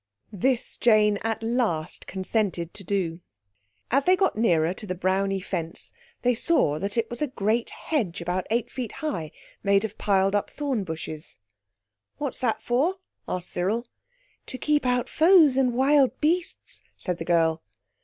This 0.33 0.77
Jane 0.77 1.19
at 1.21 1.43
last 1.43 2.07
consented 2.07 2.73
to 2.73 2.83
do. 2.83 3.19
As 3.91 4.05
they 4.05 4.15
got 4.15 4.35
nearer 4.35 4.73
to 4.73 4.87
the 4.87 4.95
browny 4.95 5.39
fence 5.39 5.93
they 6.23 6.33
saw 6.33 6.79
that 6.79 6.97
it 6.97 7.07
was 7.11 7.21
a 7.21 7.27
great 7.27 7.69
hedge 7.69 8.19
about 8.19 8.47
eight 8.49 8.71
feet 8.71 8.93
high, 9.05 9.29
made 9.61 9.85
of 9.85 9.99
piled 9.99 10.33
up 10.33 10.49
thorn 10.49 10.83
bushes. 10.83 11.37
"What's 12.17 12.39
that 12.39 12.63
for?" 12.63 12.95
asked 13.27 13.49
Cyril. 13.51 13.85
"To 14.47 14.57
keep 14.57 14.87
out 14.87 15.07
foes 15.07 15.55
and 15.55 15.75
wild 15.75 16.19
beasts," 16.19 16.81
said 16.97 17.19
the 17.19 17.23
girl. 17.25 17.61